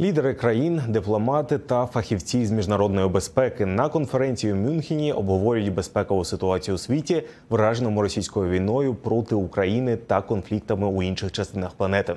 [0.00, 6.74] Лідери країн, дипломати та фахівці з міжнародної безпеки на конференції в Мюнхені обговорюють безпекову ситуацію
[6.74, 12.14] у світі, враженому російською війною проти України та конфліктами у інших частинах планети.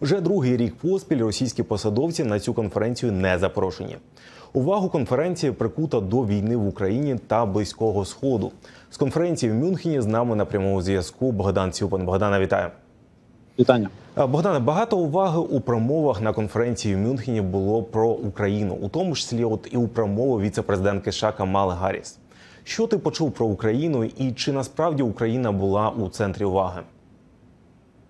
[0.00, 3.96] Вже другий рік поспіль російські посадовці на цю конференцію не запрошені.
[4.52, 8.52] Увагу конференції прикута до війни в Україні та близького сходу.
[8.90, 12.04] З конференції в Мюнхені з нами на прямому зв'язку Богдан Цюпан.
[12.04, 12.70] Богдана, вітаю.
[13.58, 13.88] Вітання.
[14.16, 19.44] Богдане, багато уваги у промовах на конференції в Мюнхені було про Україну, у тому числі,
[19.44, 22.18] от і у промову віце-президентки США Камали Гарріс.
[22.64, 26.82] Що ти почув про Україну, і чи насправді Україна була у центрі уваги?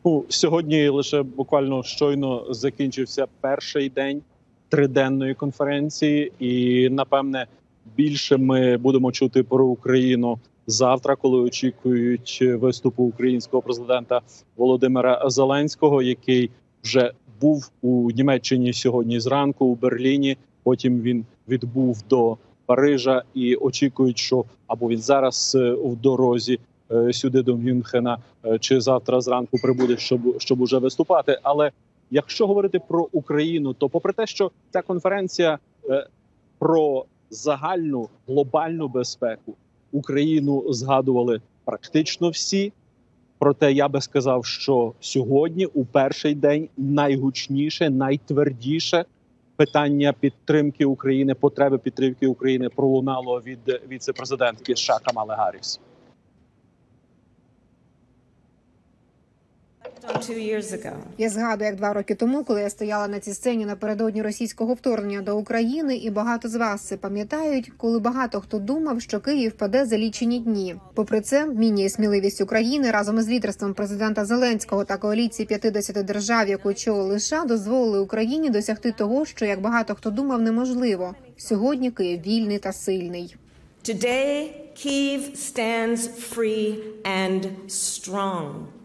[0.05, 4.23] Ну, Сьогодні лише буквально щойно закінчився перший день
[4.69, 7.47] триденної конференції, і напевне
[7.97, 14.21] більше ми будемо чути про Україну завтра, коли очікують виступу українського президента
[14.57, 16.51] Володимира Зеленського, який
[16.85, 20.37] вже був у Німеччині сьогодні зранку у Берліні.
[20.63, 22.37] Потім він відбув до
[22.67, 26.61] Парижа і очікують, що або він зараз в дорозі
[27.13, 28.19] сюди до Мюнхена
[28.61, 31.39] чи завтра зранку прибуде, щоб щоб уже виступати.
[31.43, 31.71] Але
[32.11, 35.59] якщо говорити про Україну, то попри те, що ця конференція
[36.59, 39.55] про загальну глобальну безпеку
[39.93, 42.73] Україну згадували практично всі.
[43.39, 49.05] Проте я би сказав, що сьогодні, у перший день, найгучніше, найтвердіше
[49.57, 55.81] питання підтримки України, потреби підтримки України пролунало від віце-президентки США Камали Гарріс.
[61.19, 65.23] Я згадую, як два роки тому, коли я стояла на цій сцені напередодні російського вторгнення
[65.23, 69.85] до України, і багато з вас це пам'ятають, коли багато хто думав, що Київ паде
[69.85, 70.77] за лічені дні.
[70.95, 76.69] Попри це, міні сміливість України разом із лідерством президента Зеленського та коаліції 50 держав, яку
[76.69, 81.15] очолили США, дозволили Україні досягти того, що як багато хто думав, неможливо.
[81.37, 83.37] Сьогодні Київ вільний та сильний.
[83.85, 86.75] Today, Kyiv stands free
[87.05, 88.78] and strong.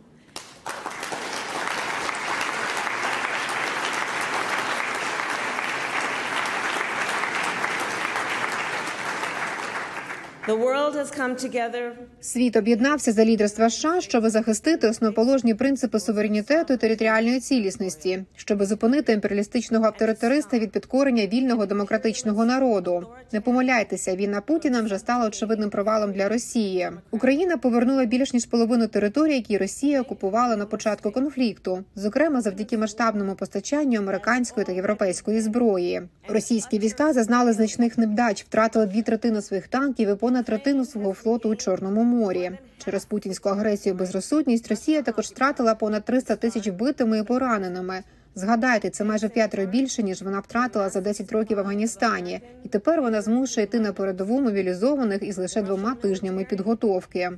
[12.21, 19.13] Світ об'єднався за лідерства США, щоб захистити основоположні принципи суверенітету і територіальної цілісності, щоб зупинити
[19.13, 23.07] імперіалістичного авторитариста від підкорення вільного демократичного народу.
[23.31, 26.91] Не помиляйтеся, війна Путіна вже стала очевидним провалом для Росії.
[27.11, 33.35] Україна повернула більш ніж половину території, які Росія окупувала на початку конфлікту, зокрема завдяки масштабному
[33.35, 36.01] постачанню американської та європейської зброї.
[36.27, 41.49] Російські війська зазнали значних невдач, втратили дві третини своїх танків і понад третину свого флоту
[41.49, 42.51] у Чорному морі.
[42.77, 48.03] Через путінську агресію безрозсудність Росія також втратила понад 300 тисяч вбитими і пораненими.
[48.35, 53.01] Згадайте, це майже п'ятеро більше ніж вона втратила за 10 років в Афганістані, і тепер
[53.01, 57.31] вона змушує йти на передову мобілізованих із лише двома тижнями підготовки.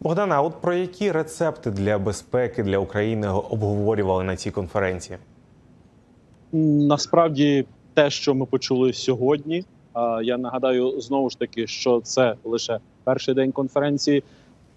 [0.00, 5.18] Богдана, а от про які рецепти для безпеки для України обговорювали на цій конференції?
[6.52, 9.64] Насправді, те, що ми почули сьогодні.
[10.22, 14.22] Я нагадаю знову ж таки, що це лише перший день конференції.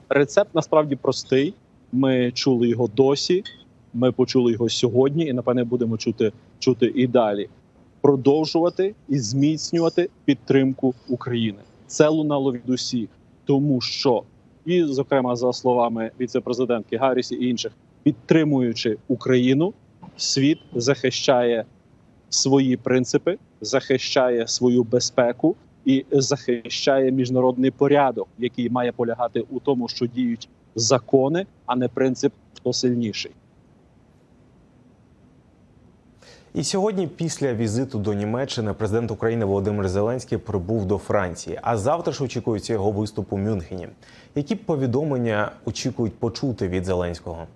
[0.10, 1.54] Рецепт насправді простий.
[1.92, 3.44] Ми чули його досі.
[3.94, 7.50] Ми почули його сьогодні, і напевне будемо чути чути і далі.
[8.02, 11.60] Продовжувати і зміцнювати підтримку України.
[11.88, 13.10] Це лунало від усіх,
[13.46, 14.24] тому що
[14.66, 17.72] і, зокрема, за словами віце-президентки Гарріс і інших,
[18.04, 19.74] підтримуючи Україну,
[20.18, 21.66] світ захищає
[22.30, 30.06] свої принципи, захищає свою безпеку і захищає міжнародний порядок, який має полягати у тому, що
[30.06, 33.32] діють закони, а не принцип хто сильніший.
[36.54, 41.60] І сьогодні, після візиту до Німеччини, президент України Володимир Зеленський прибув до Франції.
[41.62, 43.88] А завтра ж очікується його виступ у Мюнхені.
[44.36, 47.48] Які повідомлення очікують почути від Зеленського?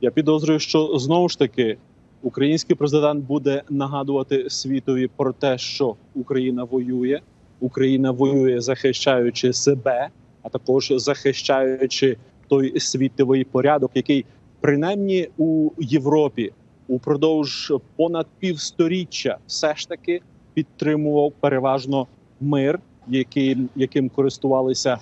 [0.00, 1.78] Я підозрюю, що знову ж таки
[2.22, 7.20] український президент буде нагадувати світові про те, що Україна воює,
[7.60, 10.08] Україна воює, захищаючи себе,
[10.42, 12.16] а також захищаючи
[12.48, 14.24] той світовий порядок, який
[14.60, 16.52] принаймні у Європі
[16.88, 20.20] упродовж понад півсторіччя все ж таки
[20.54, 22.06] підтримував переважно
[22.40, 24.98] мир, яким, яким користувалися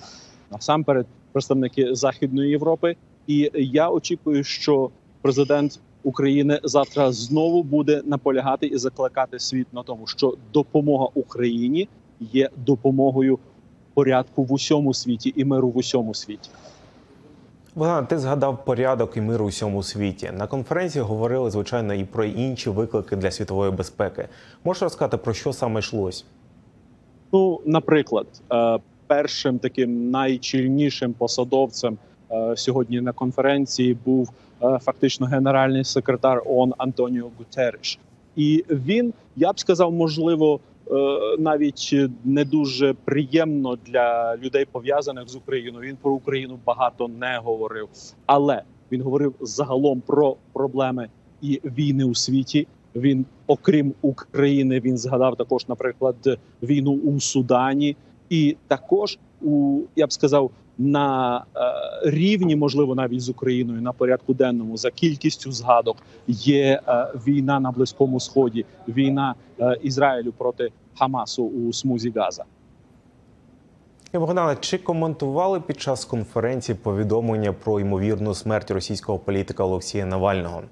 [0.52, 2.96] насамперед представники Західної Європи.
[3.26, 4.90] І я очікую, що
[5.22, 11.88] президент України завтра знову буде наполягати і закликати світ на тому, що допомога Україні
[12.20, 13.38] є допомогою
[13.94, 16.50] порядку в усьому світі і миру в усьому світі.
[17.74, 20.30] Богдан, ти згадав порядок і мир у всьому світі.
[20.38, 24.28] На конференції говорили звичайно і про інші виклики для світової безпеки.
[24.64, 26.24] Можеш розказати про що саме йшлось?
[27.32, 31.98] Ну, наприклад, е, першим таким найчільнішим посадовцем
[32.30, 37.98] е, сьогодні на конференції був фактично генеральний секретар ООН Антоніо Гутереш.
[38.36, 40.60] І він, я б сказав, можливо,
[40.90, 40.92] е,
[41.38, 41.94] навіть
[42.24, 45.88] не дуже приємно для людей пов'язаних з Україною.
[45.88, 47.88] Він про Україну багато не говорив,
[48.26, 48.62] але
[48.92, 51.08] він говорив загалом про проблеми
[51.42, 52.66] і війни у світі.
[52.96, 57.96] Він, окрім України, він згадав також, наприклад, війну у Судані,
[58.30, 61.60] і також у я б сказав на е,
[62.10, 65.96] рівні, можливо, навіть з Україною на порядку денному за кількістю згадок
[66.28, 72.44] є е, війна на близькому сході, війна е, Ізраїлю проти Хамасу у смузі Газа.
[74.12, 80.62] Богдане, чи коментували під час конференції повідомлення про ймовірну смерть російського політика Олексія Навального?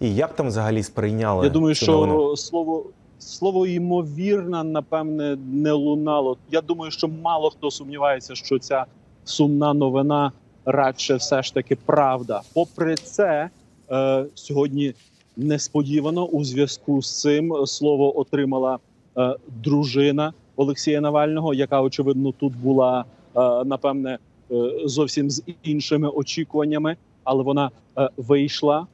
[0.00, 1.46] І як там взагалі сприйняли?
[1.46, 2.36] Я думаю, що новину?
[2.36, 2.84] слово
[3.24, 6.36] слово ймовірна, напевне, не лунало.
[6.50, 8.84] Я думаю, що мало хто сумнівається, що ця
[9.24, 10.32] сумна новина
[10.64, 12.42] радше все ж таки правда.
[12.54, 13.50] Попри це,
[13.90, 14.94] е, сьогодні
[15.36, 18.78] несподівано у зв'язку з цим слово отримала
[19.18, 23.04] е, дружина Олексія Навального, яка очевидно тут була
[23.36, 24.18] е, напевне
[24.50, 28.86] е, зовсім з іншими очікуваннями, але вона е, вийшла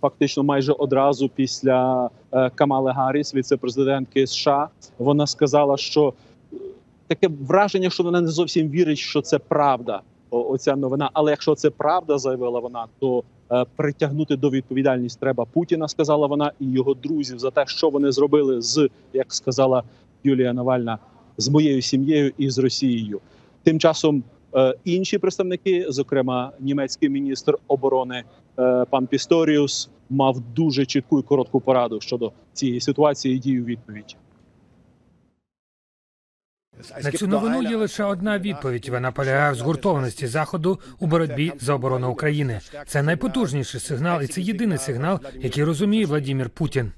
[0.00, 4.68] фактично майже одразу після е, Камали Гарріс, віце-президентки США.
[4.98, 6.12] Вона сказала, що
[7.06, 10.00] таке враження, що вона не зовсім вірить, що це правда.
[10.30, 11.10] Оця новина.
[11.12, 16.52] Але якщо це правда, заявила вона, то е, притягнути до відповідальність треба Путіна, сказала вона,
[16.60, 19.82] і його друзів за те, що вони зробили з, як сказала
[20.24, 20.98] Юлія Навальна,
[21.36, 23.20] з моєю сім'єю і з Росією.
[23.62, 24.22] Тим часом
[24.84, 28.24] інші представники, зокрема німецький міністр оборони
[28.58, 33.64] е, пан Пісторіус, мав дуже чітку і коротку пораду щодо цієї ситуації і дій у
[33.64, 34.16] відповідь.
[37.04, 38.88] На цю новину є лише одна відповідь.
[38.88, 42.60] Вона полягає в згуртованості заходу у боротьбі за оборону України.
[42.86, 46.92] Це найпотужніший сигнал, і це єдиний сигнал, який розуміє Владімір Путін.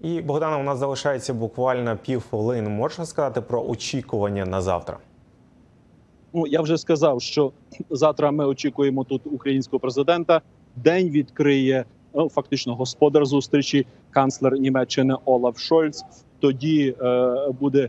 [0.00, 2.68] І Богдана, у нас залишається буквально пів хвилини.
[2.68, 4.98] Можна сказати про очікування на завтра?
[6.34, 7.52] Ну я вже сказав, що
[7.90, 10.40] завтра ми очікуємо тут українського президента.
[10.76, 16.04] День відкриє ну, фактично господар зустрічі, канцлер Німеччини Олаф Шольц.
[16.40, 17.88] Тоді е, буде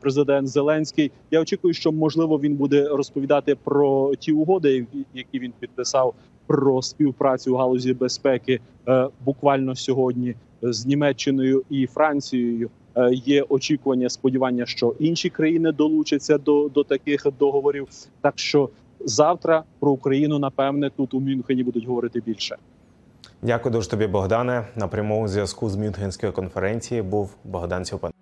[0.00, 1.10] президент Зеленський.
[1.30, 6.14] Я очікую, що можливо він буде розповідати про ті угоди, які він підписав
[6.48, 12.70] про співпрацю у галузі безпеки е, буквально сьогодні з Німеччиною і Францією.
[12.96, 17.88] Е, Є очікування, сподівання, що інші країни долучаться до, до таких договорів.
[18.20, 18.68] Так що
[19.00, 22.56] завтра про Україну напевне тут у Мюнхені будуть говорити більше.
[23.42, 24.68] Дякую дуже тобі, Богдане.
[24.76, 28.12] На прямому зв'язку з Мюнхенської конференції був Богдан Сюпан.